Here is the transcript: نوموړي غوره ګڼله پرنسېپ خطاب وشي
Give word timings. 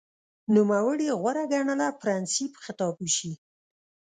نوموړي 0.53 1.07
غوره 1.19 1.43
ګڼله 1.51 1.87
پرنسېپ 2.01 2.51
خطاب 2.63 2.93
وشي 2.99 3.31